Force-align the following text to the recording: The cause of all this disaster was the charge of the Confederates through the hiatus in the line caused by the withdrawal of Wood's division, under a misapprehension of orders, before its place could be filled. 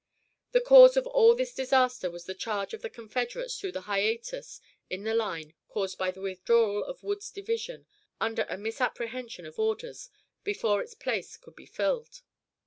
The 0.53 0.61
cause 0.61 0.97
of 0.97 1.05
all 1.05 1.35
this 1.35 1.53
disaster 1.53 2.09
was 2.09 2.25
the 2.25 2.33
charge 2.33 2.73
of 2.73 2.81
the 2.81 2.89
Confederates 2.89 3.59
through 3.59 3.73
the 3.73 3.81
hiatus 3.81 4.59
in 4.89 5.03
the 5.03 5.13
line 5.13 5.53
caused 5.67 5.99
by 5.99 6.09
the 6.09 6.21
withdrawal 6.21 6.83
of 6.83 7.03
Wood's 7.03 7.29
division, 7.29 7.85
under 8.19 8.47
a 8.49 8.57
misapprehension 8.57 9.45
of 9.45 9.59
orders, 9.59 10.09
before 10.43 10.81
its 10.81 10.95
place 10.95 11.37
could 11.37 11.55
be 11.55 11.67
filled. 11.67 12.23